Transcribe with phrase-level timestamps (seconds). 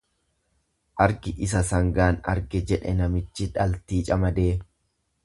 [1.03, 4.49] Argi isa sangaan arge jedhe namichi dhaltii camadee.